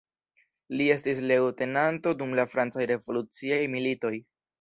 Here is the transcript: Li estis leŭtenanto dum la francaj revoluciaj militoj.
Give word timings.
Li 0.77 0.85
estis 0.93 1.19
leŭtenanto 1.31 2.13
dum 2.21 2.33
la 2.39 2.45
francaj 2.55 2.87
revoluciaj 2.93 3.61
militoj. 3.75 4.13